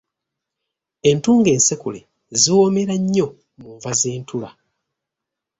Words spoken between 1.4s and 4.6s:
ensekule ziwoomera nnyo mu nva z’entula.